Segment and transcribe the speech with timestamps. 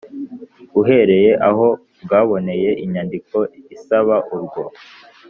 [0.81, 1.67] uhereye aho
[2.03, 3.37] bwaboneye inyandiko
[3.75, 4.63] isaba urwo